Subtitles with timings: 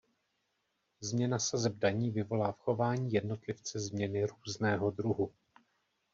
[1.01, 5.31] Změna sazeb daní vyvolá v chování jednotlivce změny různého druhu.